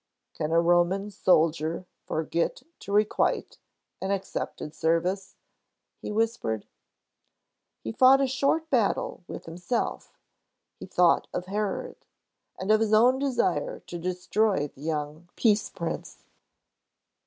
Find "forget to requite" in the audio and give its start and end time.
2.07-3.59